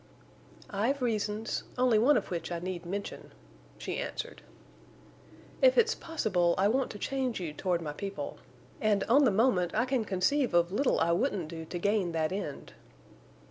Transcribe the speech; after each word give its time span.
"I've 0.71 1.03
reasons—only 1.03 1.99
one 1.99 2.17
of 2.17 2.31
which 2.31 2.51
I 2.51 2.57
need 2.57 2.87
mention," 2.87 3.31
she 3.77 3.99
answered. 3.99 4.41
"If 5.61 5.77
it's 5.77 5.93
possible 5.93 6.55
I 6.57 6.67
want 6.69 6.89
to 6.93 6.97
change 6.97 7.39
you 7.39 7.53
toward 7.53 7.83
my 7.83 7.93
people. 7.93 8.39
And 8.81 9.03
on 9.03 9.25
the 9.25 9.29
moment 9.29 9.75
I 9.75 9.85
can 9.85 10.03
conceive 10.03 10.55
of 10.55 10.71
little 10.71 10.99
I 10.99 11.11
wouldn't 11.11 11.49
do 11.49 11.65
to 11.65 11.77
gain 11.77 12.13
that 12.13 12.31
end." 12.31 12.73